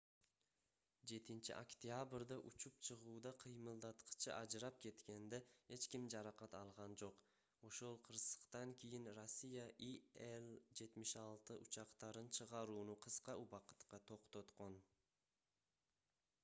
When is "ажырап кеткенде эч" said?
4.37-5.85